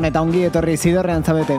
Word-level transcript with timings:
Gabon 0.00 0.08
eta 0.08 0.20
ongi 0.24 0.46
etorri 0.48 0.78
zidorrean 0.80 1.20
zabete. 1.20 1.58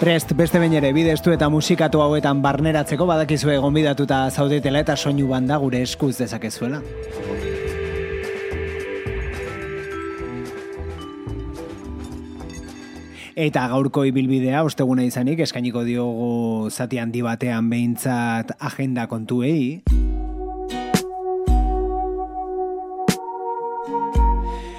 Prest, 0.00 0.32
beste 0.34 0.58
bain 0.58 0.72
ere, 0.74 0.88
bide 0.90 1.12
estu 1.14 1.30
eta 1.30 1.46
musikatu 1.54 2.00
hauetan 2.02 2.40
barneratzeko 2.42 3.06
badakizue 3.06 3.54
gonbidatuta 3.62 4.24
zaudetela 4.32 4.82
eta 4.82 4.96
soinu 4.96 5.28
banda 5.30 5.54
gure 5.62 5.84
eskuz 5.86 6.16
dezakezuela. 6.18 6.80
Eta 13.38 13.68
gaurko 13.70 14.02
ibilbidea, 14.10 14.64
osteguna 14.66 15.06
izanik, 15.06 15.46
eskainiko 15.46 15.86
diogu 15.86 16.74
zati 16.74 16.98
handi 16.98 17.22
batean 17.22 17.70
behintzat 17.70 18.56
agenda 18.58 19.06
kontuei. 19.06 19.97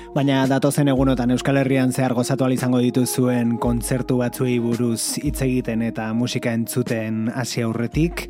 Baina 0.09 0.39
datozen 0.49 0.89
egunotan 0.89 1.29
Euskal 1.29 1.59
Herrian 1.61 1.91
zehar 1.93 2.15
gozatu 2.17 2.47
izango 2.49 2.79
dituzuen 2.81 3.59
kontzertu 3.61 4.17
batzuei 4.17 4.55
buruz 4.57 5.21
hitz 5.21 5.43
egiten 5.45 5.83
eta 5.85 6.07
musika 6.17 6.49
entzuten 6.57 7.29
hasi 7.29 7.61
aurretik, 7.61 8.23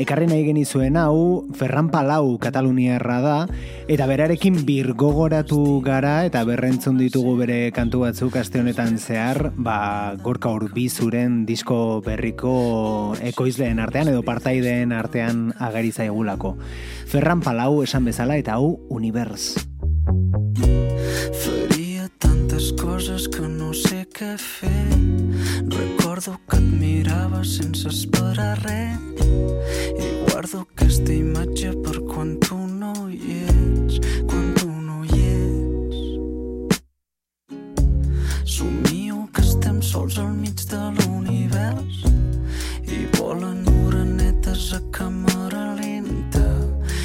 ekarri 0.00 0.30
nahi 0.30 0.46
genizuen 0.46 0.96
hau 0.96 1.44
Ferran 1.52 1.90
Palau 1.92 2.38
Kataluniarra 2.40 3.20
da 3.20 3.36
eta 3.86 4.06
berarekin 4.08 4.62
birgogoratu 4.64 5.82
gara 5.84 6.24
eta 6.24 6.42
berrentzun 6.48 6.96
ditugu 6.96 7.36
bere 7.42 7.70
kantu 7.70 8.06
batzuk 8.06 8.40
aste 8.40 8.64
honetan 8.64 8.96
zehar, 8.96 9.52
ba 9.56 10.16
Gorka 10.24 10.48
Urbizuren 10.56 11.44
disko 11.44 12.00
berriko 12.00 13.14
ekoizleen 13.20 13.78
artean 13.78 14.08
edo 14.08 14.24
partaideen 14.24 14.96
artean 14.96 15.52
agari 15.60 15.92
zaigulako. 15.92 16.56
Ferran 17.12 17.44
Palau 17.44 17.82
esan 17.84 18.08
bezala 18.08 18.40
eta 18.40 18.56
hau 18.56 18.80
Universe. 22.66 22.86
coses 22.96 23.28
que 23.28 23.46
no 23.46 23.72
sé 23.74 24.06
què 24.10 24.36
fer. 24.40 24.88
Recordo 25.68 26.32
que 26.48 26.56
et 26.56 26.68
mirava 26.80 27.44
sense 27.44 27.88
esperar 27.88 28.56
res 28.62 29.20
i 30.00 30.08
guardo 30.26 30.62
aquesta 30.64 31.12
imatge 31.12 31.70
per 31.84 32.00
quan 32.08 32.36
tu 32.40 32.56
no 32.56 32.92
hi 33.10 33.38
ets, 33.44 34.00
quan 34.30 34.54
tu 34.58 34.68
no 34.88 35.04
hi 35.04 35.22
ets. 35.36 35.98
Somio 38.56 39.28
que 39.32 39.42
estem 39.46 39.82
sols 39.82 40.18
al 40.18 40.32
mig 40.34 40.58
de 40.72 40.82
l'univers 40.98 42.02
i 42.90 43.02
volen 43.18 43.62
orenetes 43.86 44.72
a 44.78 44.80
càmera 44.98 45.74
lenta 45.78 46.48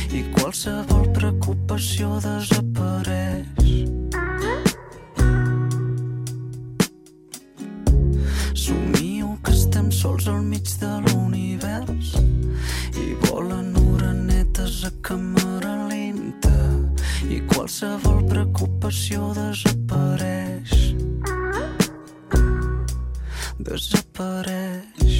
i 0.10 0.26
qualsevol 0.38 1.12
preocupació 1.18 2.18
desapareix. 2.26 4.01
Sols 10.02 10.28
al 10.28 10.42
mig 10.42 10.66
de 10.82 10.90
l'univers 11.06 12.16
i 12.98 13.12
volen 13.28 13.68
orenetes 13.78 14.80
a 14.88 14.92
càmera 15.06 15.74
lenta 15.92 16.54
i 17.30 17.38
qualsevol 17.52 18.24
preocupació 18.32 19.30
desapareix. 19.38 20.74
Desapareix. 23.68 25.20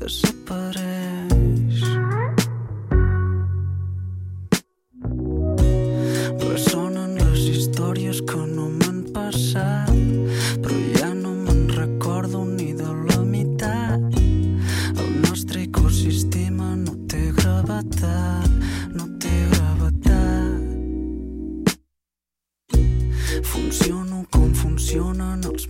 Desapareix. 0.00 1.31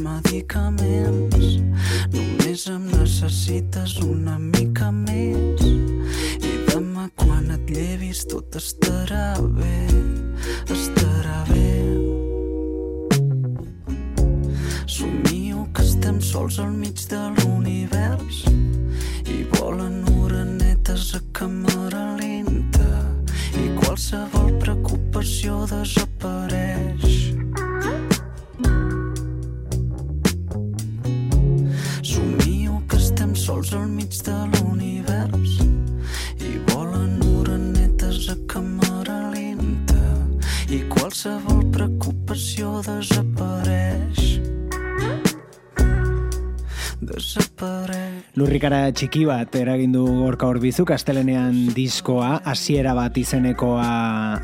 Medicaments. 0.03 1.60
Només 2.12 2.66
em 2.69 2.87
necessites 2.91 3.97
una 4.03 4.38
mica 4.38 4.91
més. 4.93 5.62
I 6.43 6.53
demà 6.69 7.09
quan 7.16 7.50
et 7.55 7.71
llevis 7.71 8.25
tot 8.31 8.56
estarà 8.59 9.37
bé, 9.59 9.87
estarà 10.71 11.38
bé. 11.50 11.71
Somio 14.87 15.66
que 15.72 15.87
estem 15.87 16.21
sols 16.21 16.59
al 16.59 16.72
mig 16.72 17.06
de 17.09 17.22
l'univers 17.38 18.43
i 19.31 19.43
volen 19.56 20.03
orenetes 20.19 21.15
a 21.16 21.22
càmera 21.38 22.05
lenta 22.19 22.91
i 23.62 23.71
qualsevol 23.81 24.53
preocupació 24.62 25.65
desapareix. 25.71 27.12
Sols 33.62 33.75
al 33.78 33.89
mig 33.89 34.15
de 34.27 34.34
l'univers 34.53 35.53
i 36.43 36.53
volen 36.71 37.21
orenetes 37.39 38.28
a 38.34 38.37
càmera 38.50 39.19
lenta 39.31 40.03
i 40.69 40.83
qualsevol 40.91 41.52
Lurrikara 48.43 48.89
txiki 48.91 49.21
bat 49.23 49.55
eragindu 49.55 50.01
gorka 50.03 50.49
horbizu 50.51 50.83
kastelenean 50.89 51.69
diskoa, 51.77 52.41
hasiera 52.51 52.91
bat 52.97 53.15
izenekoa 53.21 53.85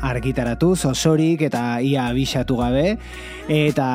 argitaratu, 0.07 0.69
osorik 0.87 1.41
eta 1.43 1.81
ia 1.83 2.05
abixatu 2.07 2.55
gabe, 2.61 2.93
eta 3.51 3.87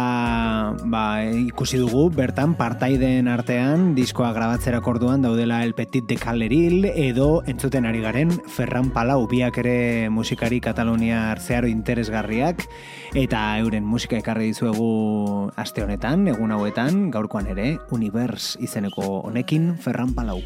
ba, 0.92 1.04
ikusi 1.24 1.80
dugu 1.80 2.10
bertan 2.12 2.52
partaideen 2.58 3.30
artean 3.32 3.94
diskoa 3.96 4.34
grabatzera 4.36 4.82
orduan 4.84 5.24
daudela 5.24 5.62
El 5.64 5.72
Petit 5.72 6.04
de 6.04 6.18
Caleril 6.20 6.84
edo 6.84 7.40
entzuten 7.46 7.86
ari 7.86 8.04
garen 8.04 8.28
Ferran 8.44 8.90
Palau. 8.92 9.24
Biak 9.30 9.56
ere 9.64 10.10
musikari 10.10 10.60
Katalonia 10.60 11.30
arzearo 11.30 11.66
interesgarriak 11.66 12.66
eta 13.14 13.56
euren 13.62 13.86
musika 13.88 14.18
ekarri 14.20 14.52
dizuegu 14.52 15.48
aste 15.56 15.80
honetan, 15.80 16.28
egun 16.28 16.52
hauetan, 16.52 17.08
gaurkoan 17.14 17.48
ere, 17.54 17.78
Univers 17.94 18.58
izeneko 18.60 19.22
honekin 19.30 19.78
Ferran 19.78 19.93
Palau. 19.94 20.42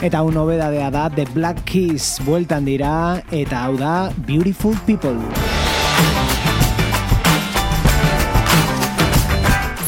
Eta 0.00 0.22
un 0.22 0.34
nobedadea 0.34 0.90
da 0.90 1.08
The 1.10 1.26
Black 1.30 1.62
Keys 1.62 2.18
bueltan 2.26 2.64
dira 2.64 3.22
eta 3.30 3.68
hau 3.68 3.76
da 3.78 4.10
Beautiful 4.26 4.74
People. 4.82 5.20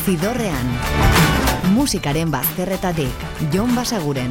Zidorrean, 0.05 0.70
musikaren 1.75 2.31
bazterretatik, 2.31 3.26
Jon 3.50 3.75
Basaguren. 3.75 4.31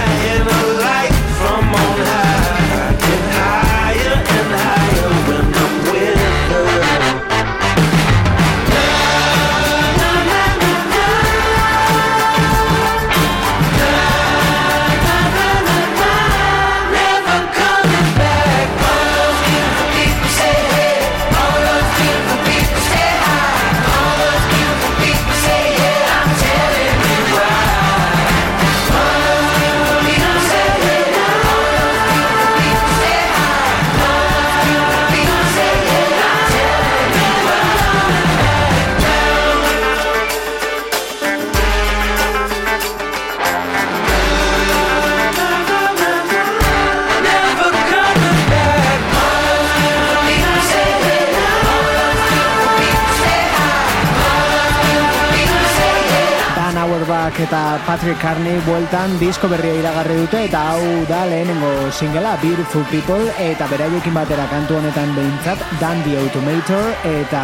Patrick 58.01 58.17
Carney 58.17 58.57
bueltan 58.65 59.11
disko 59.21 59.45
berria 59.45 59.75
iragarri 59.77 60.15
dute 60.23 60.39
eta 60.47 60.57
hau 60.71 60.85
da 61.05 61.19
lehenengo 61.29 61.69
singela 61.93 62.31
Beautiful 62.41 62.81
People 62.89 63.29
eta 63.37 63.67
beraiekin 63.69 64.17
batera 64.17 64.47
kantu 64.49 64.79
honetan 64.79 65.13
behintzat 65.13 65.61
Dan 65.77 66.01
The 66.01 66.17
Automator 66.23 66.81
eta 67.05 67.43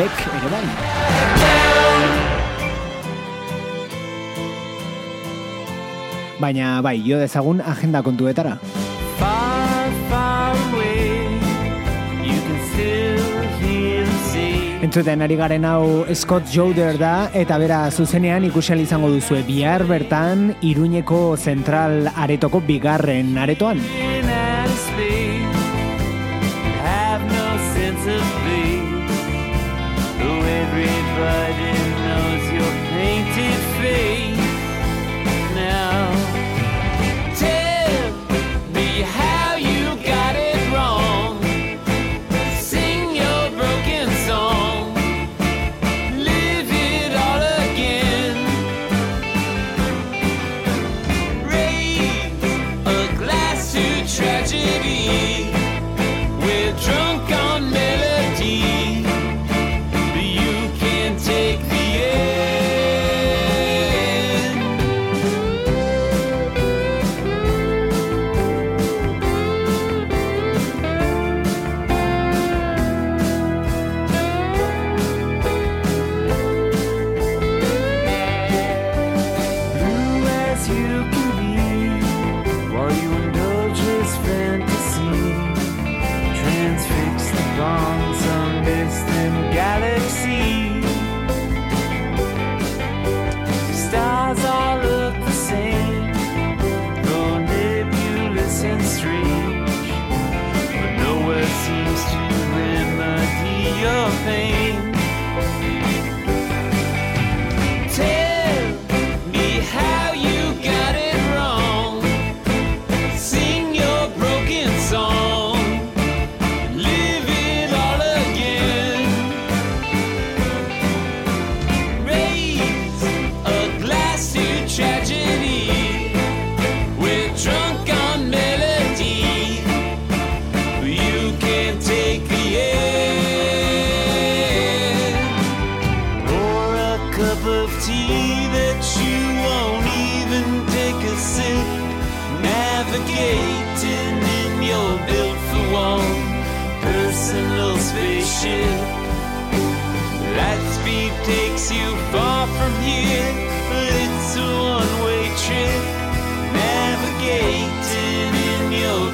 Beck 0.00 0.24
ere 0.32 0.48
bai. 0.48 0.64
Baina 6.40 6.80
bai, 6.80 6.96
jo 7.04 7.20
dezagun 7.20 7.60
agenda 7.60 8.00
kontuetara. 8.00 8.56
Entzuten 14.88 15.20
ari 15.20 15.36
garen 15.36 15.66
hau 15.68 16.06
Scott 16.16 16.48
Joder 16.48 16.96
da 16.96 17.28
eta 17.36 17.58
bera 17.60 17.82
zuzenean 17.92 18.48
ikusial 18.48 18.80
izango 18.80 19.12
duzue 19.12 19.42
bihar 19.44 19.84
bertan 19.84 20.54
Iruñeko 20.64 21.36
zentral 21.36 22.08
aretoko 22.16 22.64
bigarren 22.64 23.36
aretoan. 23.36 23.84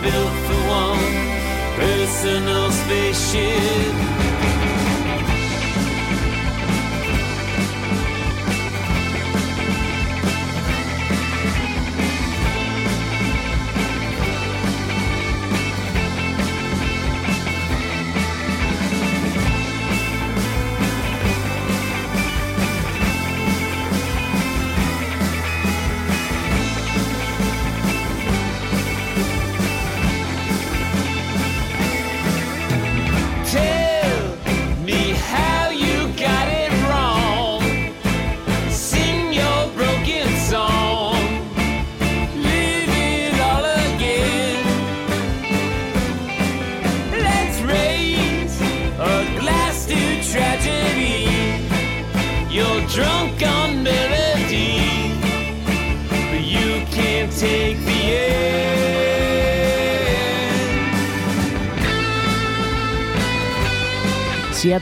built 0.05 0.35
for 0.47 0.61
one 0.69 0.99
personal 1.77 2.71
spaceship. 2.71 4.24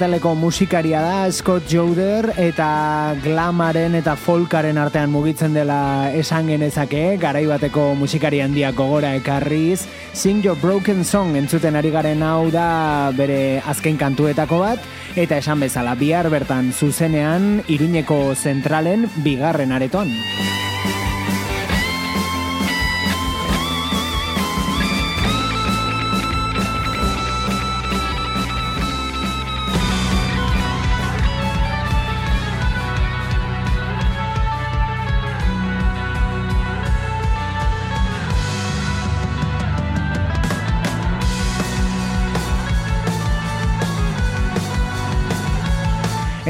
Seattleko 0.03 0.33
musikaria 0.35 0.99
da 0.99 1.31
Scott 1.31 1.69
Joder 1.71 2.33
eta 2.43 3.15
glamaren 3.23 3.95
eta 3.95 4.17
folkaren 4.19 4.81
artean 4.83 5.13
mugitzen 5.15 5.55
dela 5.55 6.11
esan 6.19 6.49
genezake, 6.51 7.21
garaibateko 7.23 7.85
musikari 8.01 8.41
handiak 8.43 8.75
gogora 8.75 9.13
ekarriz, 9.15 9.85
Sing 10.13 10.43
Your 10.43 10.59
Broken 10.59 11.05
Song 11.07 11.39
entzuten 11.39 11.79
ari 11.79 11.95
garen 11.95 12.27
hau 12.27 12.51
da 12.51 13.13
bere 13.15 13.63
azken 13.63 14.01
kantuetako 14.01 14.59
bat, 14.65 14.91
eta 15.15 15.39
esan 15.39 15.63
bezala 15.63 15.95
bihar 15.95 16.27
bertan 16.35 16.75
zuzenean 16.75 17.63
Iruñeko 17.71 18.35
zentralen 18.35 19.07
bigarren 19.23 19.71
aretoan. 19.71 20.11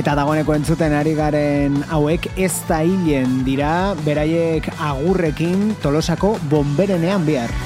Eta 0.02 0.16
dagoeneko 0.18 0.56
entzuten 0.58 0.96
ari 0.98 1.12
garen 1.14 1.76
hauek 1.94 2.24
ez 2.34 2.50
da 2.66 2.80
hilen 2.82 3.36
dira, 3.46 3.94
beraiek 4.02 4.66
agurrekin 4.74 5.76
tolosako 5.84 6.32
bomberenean 6.50 7.22
bihar. 7.22 7.61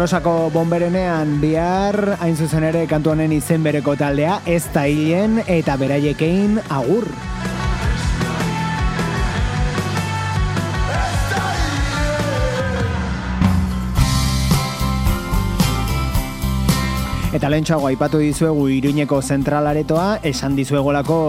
Tolosako 0.00 0.48
bomberenean 0.48 1.34
bihar, 1.42 2.14
hain 2.24 2.32
zuzen 2.32 2.64
ere 2.64 2.86
kantu 2.88 3.10
honen 3.12 3.34
izen 3.36 3.60
bereko 3.60 3.92
taldea, 4.00 4.38
ez 4.48 4.62
da 4.72 4.86
hilen 4.88 5.42
eta 5.44 5.74
beraiekein 5.76 6.56
agur. 6.72 7.04
Eta 17.30 17.46
lehentxoago 17.52 17.86
aipatu 17.92 18.18
dizuegu 18.24 18.64
Iruñeko 18.72 19.20
zentralaretoa, 19.20 20.22
esan 20.26 20.56
dizuegolako 20.56 21.20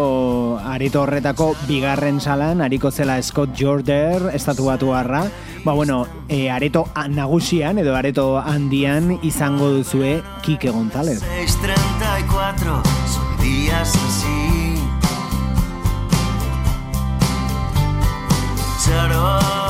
areto 0.64 1.04
horretako 1.04 1.52
bigarren 1.68 2.24
salan, 2.24 2.64
hariko 2.64 2.90
zela 2.90 3.20
Scott 3.22 3.52
Jorder, 3.54 4.32
estatu 4.34 4.72
batu 4.72 4.96
harra. 4.96 5.26
Ba 5.64 5.74
bueno, 5.74 6.08
e, 6.28 6.50
areto 6.50 6.88
nagusian 7.10 7.78
edo 7.78 7.96
areto 7.96 8.40
handian 8.40 9.20
izango 9.22 9.70
duzue 9.70 10.24
Kike 10.42 10.72
González. 10.72 11.20
634, 11.20 12.82
son 13.06 13.38
días 13.38 13.96
así. 13.96 14.82
Charo, 18.84 19.61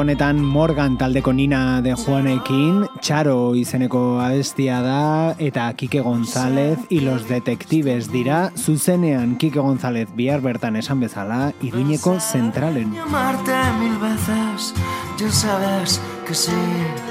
Honetan 0.00 0.40
Morgan 0.40 0.96
taldeko 0.96 1.34
Nina 1.36 1.82
de 1.84 1.92
Juanekin, 1.92 2.86
Txaro 3.04 3.52
izeneko 3.52 4.00
abestia 4.24 4.78
da, 4.80 5.34
eta 5.36 5.66
Kike 5.76 6.00
González 6.00 6.78
y 6.88 7.00
los 7.00 7.28
detectives 7.28 8.10
dira, 8.10 8.50
zuzenean 8.56 9.36
Kike 9.36 9.60
González 9.60 10.08
bihar 10.16 10.40
bertan 10.40 10.80
esan 10.80 11.04
bezala, 11.04 11.52
iruñeko 11.60 12.16
zentralen. 12.18 12.94
Llamarte 12.94 13.60
mil 13.78 13.98
veces, 13.98 14.72
ya 15.18 15.30
sabes 15.30 16.00
que 16.26 16.34
sí. 16.34 17.09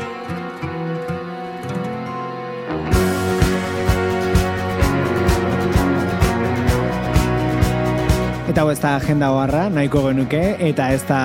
Eta 8.50 8.64
hau 8.64 8.72
ez 8.74 8.80
da 8.82 8.96
agenda 8.98 9.28
hoarra, 9.30 9.68
nahiko 9.70 10.02
genuke, 10.08 10.40
eta 10.72 10.88
ez 10.96 11.04
da 11.06 11.20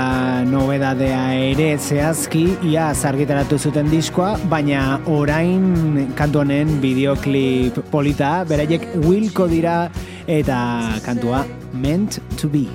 nobedadea 0.44 1.22
ere 1.46 1.70
zehazki, 1.78 2.42
ia 2.68 2.90
zargitaratu 2.92 3.56
zuten 3.56 3.88
diskoa, 3.88 4.34
baina 4.52 4.98
orain 5.08 6.10
kantu 6.18 6.42
honen 6.42 6.74
videoklip 6.84 7.80
polita, 7.94 8.34
beraiek 8.50 8.90
wilko 9.06 9.48
dira, 9.48 9.78
eta 10.28 10.58
kantua 11.06 11.46
meant 11.72 12.20
to 12.36 12.52
be. 12.52 12.68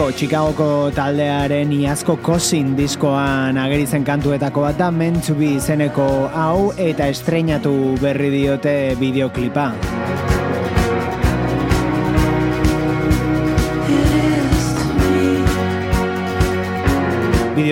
ko 0.00 0.06
Chicagoko 0.16 0.66
taldearen 0.96 1.74
iazko 1.76 2.14
kosin 2.24 2.70
diskoan 2.78 3.58
agerizen 3.60 4.06
kantuetako 4.06 4.64
bat 4.64 4.80
da 4.80 4.88
Men 4.90 5.20
to 5.20 5.36
izeneko 5.44 6.08
hau 6.32 6.72
eta 6.80 7.12
estreinatu 7.12 7.74
berri 8.00 8.30
diote 8.32 8.96
bideoklipa. 8.96 9.99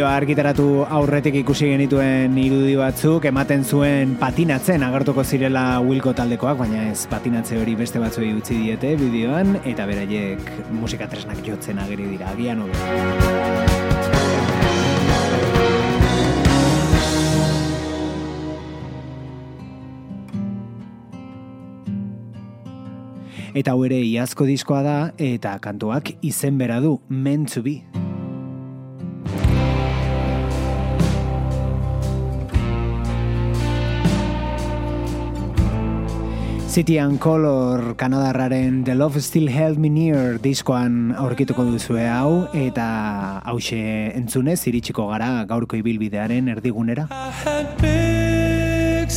Bideoa 0.09 0.23
argitaratu 0.23 0.67
aurretik 0.89 1.35
ikusi 1.43 1.67
genituen 1.69 2.33
irudi 2.41 2.79
batzuk 2.81 3.27
ematen 3.29 3.61
zuen 3.61 4.15
patinatzen 4.17 4.81
agertuko 4.87 5.21
zirela 5.21 5.83
Wilco 5.85 6.15
taldekoak, 6.17 6.57
baina 6.63 6.87
ez 6.89 7.03
patinatze 7.11 7.59
hori 7.61 7.75
beste 7.77 8.01
batzuei 8.01 8.31
utzi 8.33 8.57
diete 8.57 8.95
bideoan 8.97 9.59
eta 9.69 9.85
beraiek 9.85 10.49
musika 10.73 11.11
tresnak 11.13 11.45
jotzen 11.45 11.77
ageri 11.85 12.09
dira 12.15 12.33
agian 12.33 12.65
hobe. 12.65 12.73
Eta 23.53 23.77
hau 23.77 23.85
ere 23.85 24.01
iazko 24.09 24.49
diskoa 24.49 24.81
da 24.89 24.99
eta 25.21 25.59
kantuak 25.61 26.15
izen 26.23 26.57
bera 26.57 26.81
du, 26.81 26.97
meant 27.11 27.53
to 27.53 27.61
be. 27.61 27.83
City 36.79 36.97
and 36.99 37.19
Color 37.19 37.97
Kanadarraren 37.97 38.85
The 38.85 38.95
Love 38.95 39.21
Still 39.21 39.49
Held 39.49 39.79
Me 39.79 39.89
Near 39.91 40.39
diskoan 40.39 41.11
aurkituko 41.11 41.65
duzue 41.67 42.05
hau 42.07 42.47
eta 42.55 42.87
hause 43.51 43.81
entzunez 44.15 44.61
iritsiko 44.71 45.09
gara 45.11 45.43
gaurko 45.51 45.75
ibilbidearen 45.75 46.55
erdigunera. 46.55 47.09
I 47.11 47.35
had 47.43 47.75
big 47.83 49.11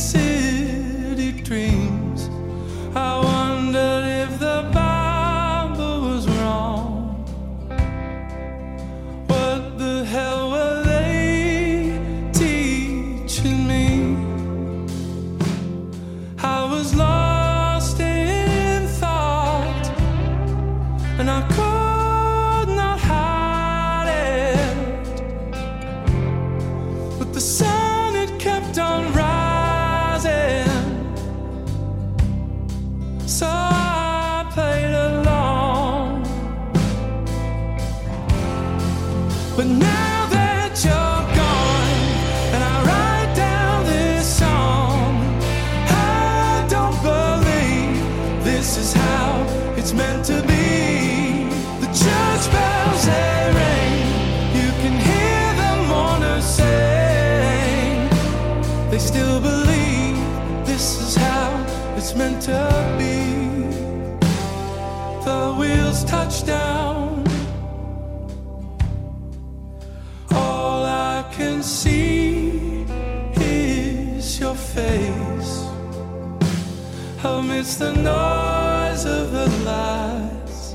against 77.72 77.78
the 77.78 78.02
noise 78.02 79.04
of 79.04 79.32
the 79.32 79.48
lies. 79.64 80.74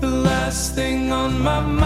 The 0.00 0.10
last 0.10 0.74
thing 0.74 1.12
on 1.12 1.40
my 1.40 1.60
mind. 1.60 1.85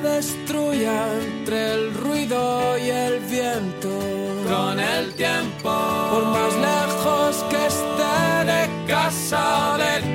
destruya 0.00 1.06
entre 1.20 1.74
el 1.74 1.94
ruido 1.94 2.78
y 2.78 2.88
el 2.90 3.20
viento. 3.20 3.90
Con 4.48 4.80
el 4.80 5.12
tiempo, 5.14 5.70
por 6.10 6.24
más 6.26 6.54
lejos 6.54 7.44
que 7.50 7.66
esté 7.66 8.44
de 8.52 8.86
casa, 8.86 9.76
de 9.78 10.11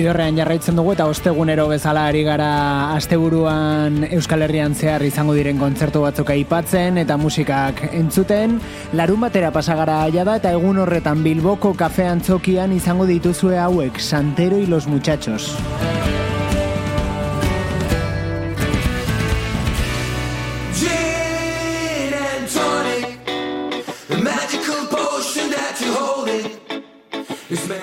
zidorrean 0.00 0.38
jarraitzen 0.38 0.78
dugu 0.78 0.94
eta 0.94 1.04
ostegunero 1.10 1.66
bezala 1.68 2.06
ari 2.08 2.22
gara 2.24 2.50
asteburuan 2.94 4.06
Euskal 4.08 4.46
Herrian 4.46 4.74
zehar 4.74 5.04
izango 5.04 5.34
diren 5.36 5.60
kontzertu 5.60 6.04
batzuk 6.06 6.32
aipatzen 6.32 7.02
eta 7.02 7.18
musikak 7.20 7.82
entzuten. 7.90 8.56
Larun 8.96 9.20
batera 9.26 9.52
pasagara 9.52 10.00
jada 10.14 10.38
eta 10.40 10.54
egun 10.56 10.80
horretan 10.80 11.24
Bilboko 11.26 11.74
kafean 11.76 12.24
txokian 12.24 12.72
izango 12.76 13.08
dituzue 13.10 13.58
hauek 13.60 14.00
Santero 14.00 14.58
y 14.58 14.66
los 14.66 14.86
Muchachos. 14.86 15.52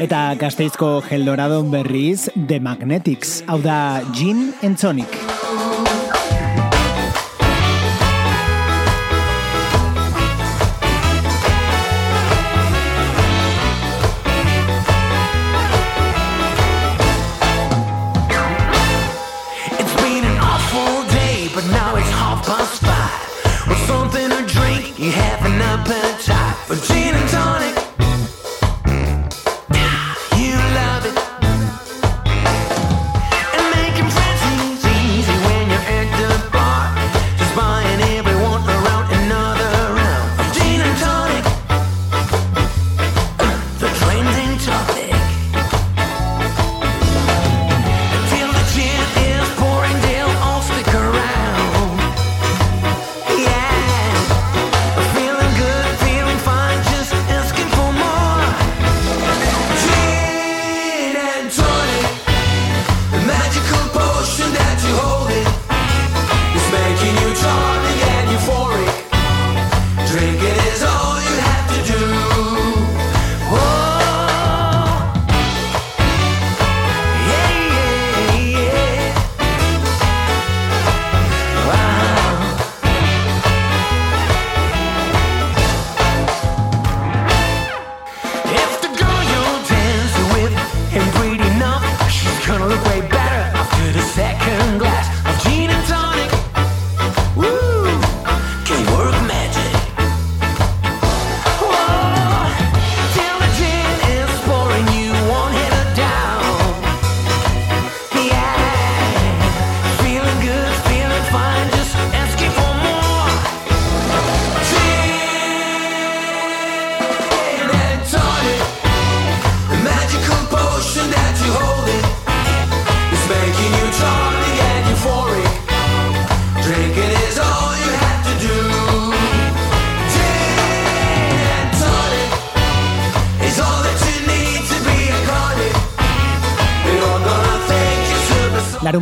eta 0.03 0.35
gazteizko 0.39 0.99
geldoradon 1.07 1.71
berriz 1.73 2.27
The 2.35 2.59
Magnetics, 2.61 3.41
hau 3.47 3.59
da 3.63 4.03
Gin 4.13 4.53
and 4.61 4.77
Sonic. 4.77 5.36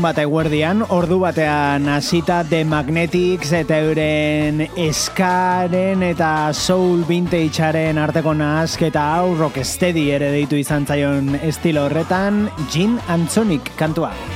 bat 0.05 0.19
eguerdian, 0.21 0.83
ordu 0.93 1.17
batean 1.23 1.87
hasita 1.89 2.43
The 2.45 2.61
Magnetics 2.69 3.55
eta 3.57 3.79
euren 3.87 4.61
eskaren 4.85 6.05
eta 6.05 6.29
soul 6.53 7.01
vintagearen 7.09 7.97
arteko 8.03 8.35
nask 8.37 8.85
eta 8.91 9.07
aurrok 9.23 9.57
estedi 9.65 10.11
ere 10.13 10.29
deitu 10.35 10.61
izan 10.61 10.85
zaion 10.85 11.33
estilo 11.41 11.89
horretan, 11.89 12.45
Jean 12.69 12.99
Antzonik 13.09 13.73
kantua. 13.81 14.13
Jean 14.13 14.13
Antzonik 14.13 14.25
kantua. 14.25 14.34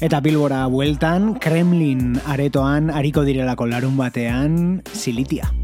Eta 0.00 0.16
Bilbora 0.24 0.64
bueltan 0.72 1.34
Kremlin 1.44 2.14
aretoan 2.24 2.88
hariko 2.88 3.20
direlako 3.26 3.68
larun 3.68 4.00
batean 4.00 4.80
Silitia. 4.96 5.59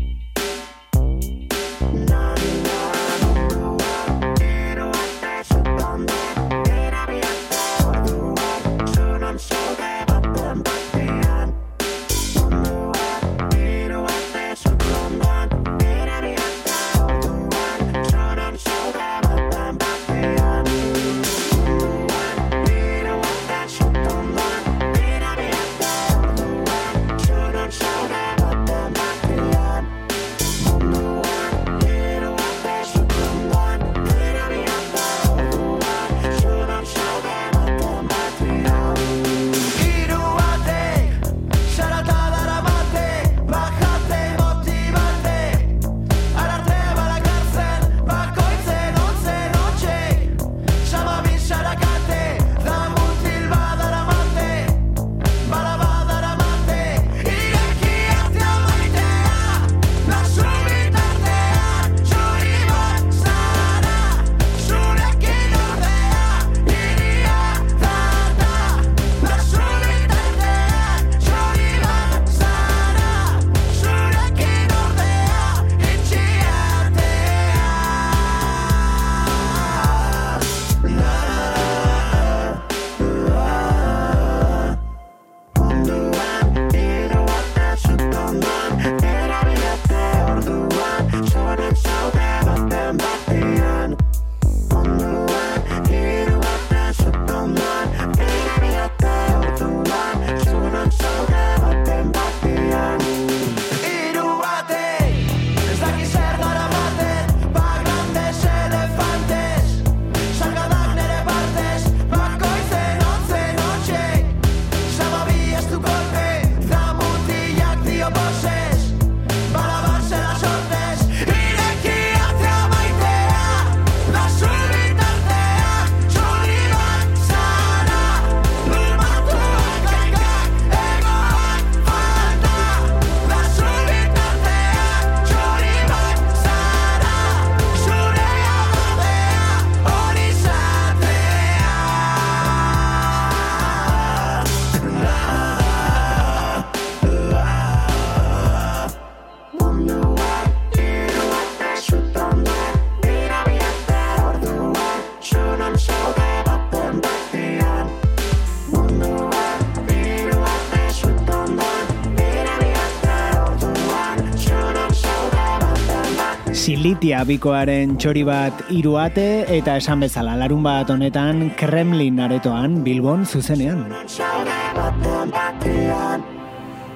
bestia 167.06 167.22
bikoaren 167.22 167.92
txori 168.02 168.24
bat 168.26 168.62
iruate 168.74 169.46
eta 169.46 169.76
esan 169.78 170.00
bezala 170.02 170.32
larun 170.34 170.64
bat 170.64 170.90
honetan 170.90 171.52
Kremlin 171.54 172.18
aretoan 172.18 172.82
Bilbon 172.82 173.22
zuzenean. 173.24 173.94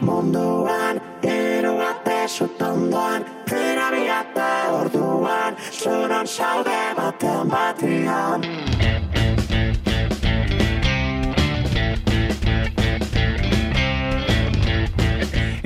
Munduan, 0.01 0.99
iruate 1.23 2.27
zutondoan, 2.27 3.23
zirabiata 3.47 4.51
orduan, 4.81 5.55
zuron 5.71 6.27
zaude. 6.27 6.70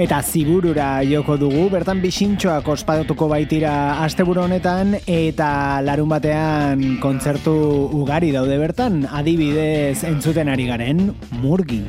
eta 0.05 0.21
ziburura 0.21 1.01
joko 1.09 1.39
dugu. 1.41 1.69
Bertan 1.73 2.03
bisintxoak 2.05 2.69
ospatuko 2.75 3.29
baitira 3.33 3.73
asteburu 4.05 4.43
honetan 4.45 4.99
eta 5.09 5.81
larun 5.87 6.13
batean 6.13 6.99
kontzertu 7.01 7.55
ugari 8.03 8.35
daude 8.37 8.59
bertan, 8.61 9.07
adibidez 9.09 10.05
entzuten 10.05 10.53
ari 10.53 10.69
garen 10.69 11.09
murgi. 11.41 11.83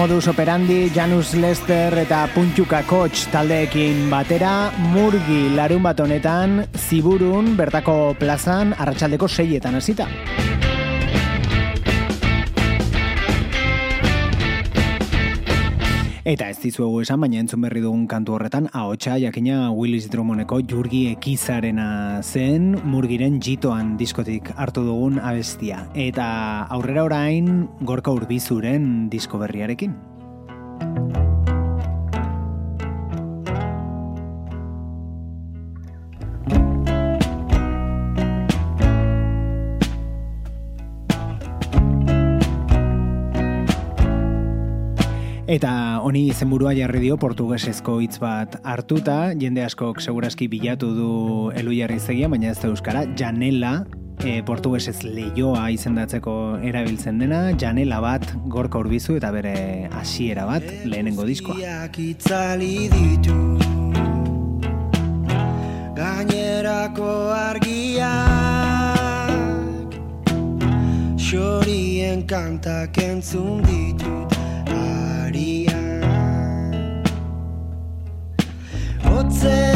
Modus 0.00 0.28
operandi, 0.28 0.88
Janus 0.94 1.34
Lester 1.34 1.92
eta 2.00 2.22
Puntxuka 2.32 2.80
Coach 2.88 3.26
taldeekin 3.28 4.06
batera, 4.08 4.72
murgi 4.94 5.52
larun 5.52 5.84
bat 5.84 6.00
honetan, 6.00 6.62
ziburun 6.72 7.52
bertako 7.58 8.14
plazan, 8.16 8.72
arratsaldeko 8.80 9.28
seietan 9.28 9.76
hasita. 9.76 10.08
Eta 16.20 16.50
ez 16.52 16.58
dizuegu 16.60 16.98
esan, 17.00 17.22
baina 17.24 17.38
entzun 17.40 17.62
berri 17.64 17.80
dugun 17.80 18.02
kantu 18.04 18.34
horretan, 18.36 18.66
ahotsa 18.76 19.14
jakina 19.22 19.70
Willis 19.72 20.10
Drummondeko 20.12 20.58
jurgi 20.68 21.06
ekizarena 21.14 22.20
zen, 22.20 22.74
murgiren 22.84 23.38
jitoan 23.40 23.94
diskotik 23.96 24.52
hartu 24.52 24.84
dugun 24.84 25.16
abestia. 25.16 25.86
Eta 25.96 26.28
aurrera 26.76 27.06
orain, 27.08 27.64
gorka 27.88 28.12
urbizuren 28.12 29.08
disko 29.08 29.40
berriarekin. 29.40 29.96
Eta 45.50 45.98
honi 46.06 46.28
izenburua 46.30 46.70
jarri 46.78 47.00
dio 47.02 47.16
portugesezko 47.18 47.96
hitz 48.04 48.20
bat 48.22 48.52
hartuta, 48.62 49.32
jende 49.34 49.64
askok 49.66 49.98
segurazki 49.98 50.46
bilatu 50.46 50.92
du 50.94 51.08
elu 51.58 51.72
jarri 51.74 51.98
zegia, 51.98 52.28
baina 52.30 52.52
ez 52.52 52.60
da 52.60 52.68
euskara, 52.70 53.02
janela, 53.18 53.72
e, 54.22 54.44
portugesez 54.46 55.02
leioa 55.02 55.64
izendatzeko 55.74 56.34
erabiltzen 56.70 57.18
dena, 57.18 57.40
janela 57.58 57.98
bat 58.04 58.30
gorka 58.46 58.78
urbizu 58.78 59.18
eta 59.18 59.32
bere 59.34 59.88
hasiera 59.90 60.46
bat 60.46 60.62
lehenengo 60.84 61.26
diskoa. 61.26 61.58
Ditu 61.98 63.58
Gainerako 65.98 67.10
argiak 67.34 68.38
Xorien 71.18 72.22
kantak 72.30 73.02
entzun 73.02 73.66
ditut 73.66 74.39
arian 75.30 76.02
Hotz 79.04 79.69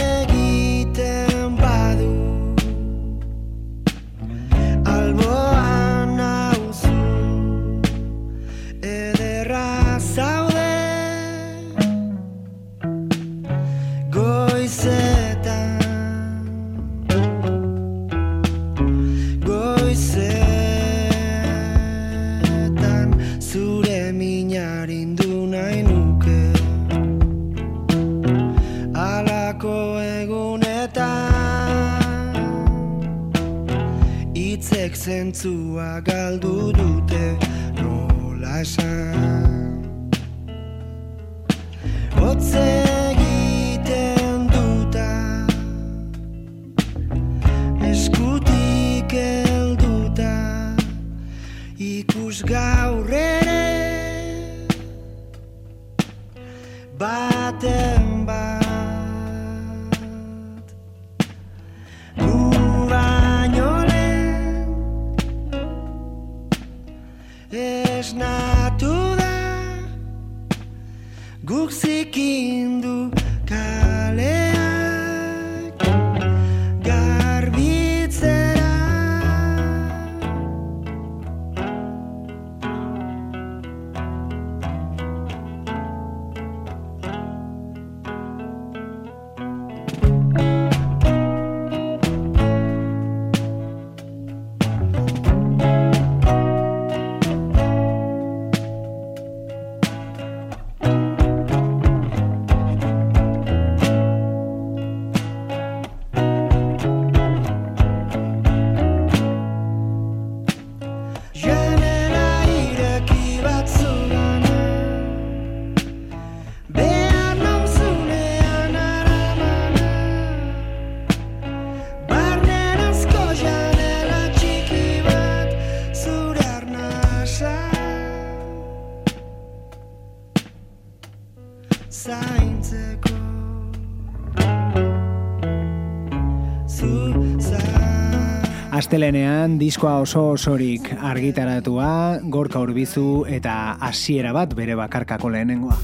Astelenean 138.95 139.57
diskoa 139.59 139.97
oso 140.05 140.21
osorik 140.37 140.87
argitaratua, 141.09 141.89
gorka 142.31 142.63
urbizu 142.63 143.25
eta 143.27 143.57
hasiera 143.89 144.31
bat 144.37 144.55
bere 144.55 144.79
bakarkako 144.79 145.33
lehenengoa. 145.35 145.81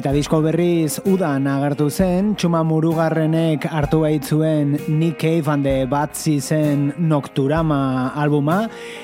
Eta 0.00 0.14
disko 0.16 0.38
berriz 0.40 0.94
udan 1.04 1.44
agertu 1.50 1.90
zen, 1.92 2.30
txuma 2.40 2.62
murugarrenek 2.64 3.66
hartu 3.68 3.98
baitzuen 4.00 4.70
Nick 4.88 5.18
Cave 5.20 5.52
and 5.52 5.66
the 5.66 5.84
Bad 5.84 6.14
zen 6.16 6.94
Nocturama 6.96 8.14
albuma, 8.16 8.62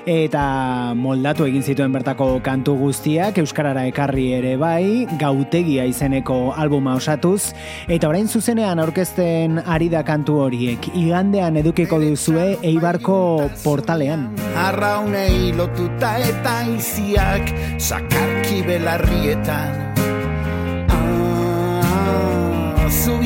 eta 0.09 0.95
moldatu 0.97 1.45
egin 1.45 1.61
zituen 1.61 1.93
bertako 1.93 2.41
kantu 2.41 2.79
guztiak, 2.81 3.37
Euskarara 3.43 3.85
ekarri 3.91 4.31
ere 4.39 4.55
bai, 4.57 5.05
gautegia 5.21 5.85
izeneko 5.85 6.55
albuma 6.57 6.95
osatuz, 6.97 7.53
eta 7.89 8.09
orain 8.09 8.25
zuzenean 8.27 8.81
aurkezten 8.81 9.61
ari 9.67 9.91
da 9.93 10.01
kantu 10.01 10.39
horiek, 10.47 10.89
igandean 10.97 11.61
edukiko 11.61 12.01
duzue 12.01 12.55
Eibarko 12.63 13.19
portalean. 13.61 14.31
Arraunei 14.65 15.53
lotuta 15.53 16.17
eta 16.25 16.63
iziak 16.73 17.53
sakarki 17.77 18.65
belarrietan 18.65 19.86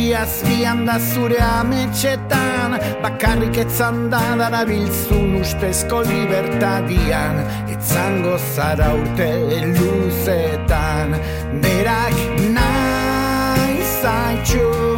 Zubi 0.01 0.15
azpian 0.15 0.87
da 0.87 0.99
zure 0.99 1.39
ametxetan 1.41 2.73
Bakarrik 3.03 3.57
etzan 3.65 4.09
da 4.11 4.21
darabiltzun 4.41 5.35
ustezko 5.41 6.01
libertadian. 6.09 7.37
Etzango 7.75 8.39
zara 8.55 8.95
urte 8.95 9.31
luzetan 9.77 11.19
Berak 11.63 12.17
nahi 12.57 13.77
zaitxu 14.01 14.90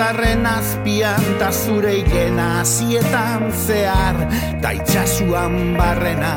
izarren 0.00 0.46
azpian 0.46 1.24
ta 1.38 1.52
zure 1.52 1.92
igena 2.00 2.64
Zietan 2.64 3.52
zehar 3.52 4.16
ta 4.62 4.72
itxasuan 4.72 5.76
barrena. 5.76 6.34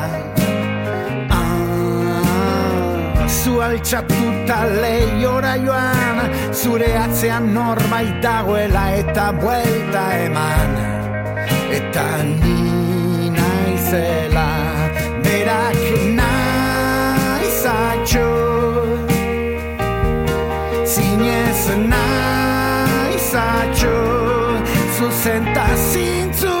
Ah, 1.32 3.24
Zu 3.26 3.60
altxatuta 3.64 4.58
lehiora 4.82 5.56
joan 5.64 6.18
Zure 6.52 6.92
atzean 7.06 7.54
norbait 7.54 8.20
dagoela 8.20 8.84
eta 9.00 9.32
buelta 9.40 10.04
eman. 10.26 10.70
Eta 11.80 12.06
ni 12.44 13.32
naizela 13.32 14.50
berak 15.24 15.82
naizatxo 16.20 17.58
Zinez 20.84 21.62
naizatxo 21.72 22.03
Duzu 25.22 26.53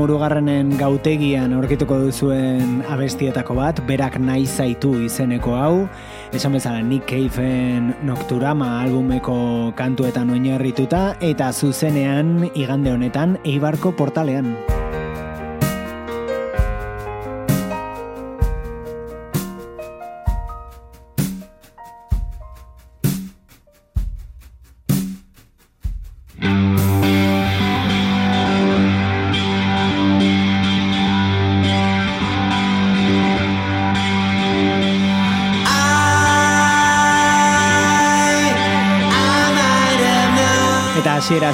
murugarrenen 0.00 0.72
gautegian 0.80 1.52
aurkituko 1.52 1.98
duzuen 2.06 2.80
abestietako 2.88 3.58
bat, 3.58 3.82
berak 3.88 4.16
nahi 4.22 4.46
zaitu 4.48 4.94
izeneko 5.04 5.58
hau, 5.58 5.74
esan 6.32 6.56
bezala 6.56 6.80
Nick 6.80 7.04
Cave-en 7.10 7.92
Nocturama 8.08 8.72
albumeko 8.80 9.36
kantuetan 9.76 10.32
oinarrituta 10.32 11.04
eta 11.20 11.52
zuzenean 11.52 12.50
igande 12.54 12.96
honetan 12.96 13.38
Eibarko 13.44 13.92
portalean. 13.98 14.54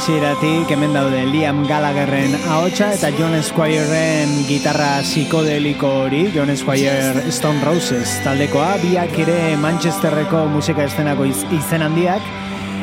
Hasieratik 0.07 0.71
hemen 0.71 0.93
daude 0.95 1.25
Liam 1.27 1.65
Gallagherren 1.67 2.37
ahotsa 2.47 2.93
eta 2.95 3.09
John 3.19 3.35
Squireren 3.43 4.37
gitarra 4.47 5.01
psikodeliko 5.03 5.91
hori, 6.05 6.21
John 6.31 6.55
Squire 6.55 7.27
Stone 7.35 7.59
Roses 7.67 8.13
taldekoa, 8.23 8.77
biak 8.85 9.19
ere 9.27 9.57
Manchesterreko 9.59 10.45
musika 10.53 10.87
estenako 10.87 11.27
iz, 11.27 11.43
izen 11.51 11.83
handiak. 11.83 12.23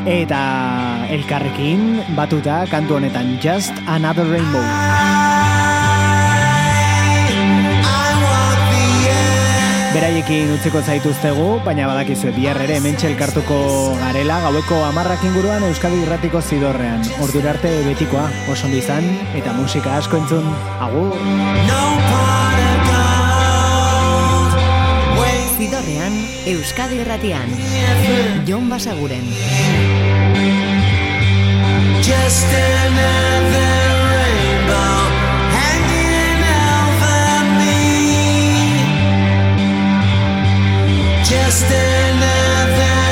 Eta 0.04 0.42
elkarrekin 1.16 2.02
batuta 2.18 2.66
kantu 2.68 3.00
honetan 3.00 3.38
Just 3.40 3.72
Another 3.88 4.28
Rainbow. 4.28 5.33
Beraiekin 10.24 10.54
utziko 10.56 10.80
zaituztegu, 10.80 11.46
baina 11.66 11.84
badakizue 11.90 12.32
bihar 12.32 12.56
ere 12.64 12.78
hementxe 12.78 13.10
elkartuko 13.10 13.58
garela 14.00 14.38
gaueko 14.46 14.78
amarrak 14.88 15.26
inguruan 15.28 15.66
Euskadi 15.68 16.00
Irratiko 16.00 16.40
zidorrean. 16.40 17.04
Ordura 17.20 17.52
arte 17.52 17.68
betikoa, 17.84 18.30
oso 18.48 18.70
ondo 18.70 18.80
izan, 18.80 19.04
eta 19.36 19.52
musika 19.58 19.98
asko 19.98 20.22
entzun, 20.22 20.48
agur! 20.80 21.12
Zidorrean, 25.58 26.16
Euskadi 26.56 27.04
Irratian. 27.04 27.52
Jon 28.48 28.72
Basaguren. 28.72 29.28
Just 32.00 32.48
another 32.64 33.76
rainbow 34.16 35.03
Just 41.24 41.64
another 41.64 43.03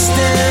Just 0.00 0.49